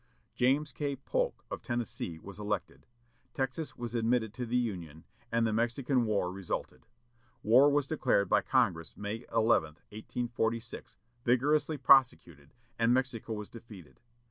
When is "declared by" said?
7.85-8.41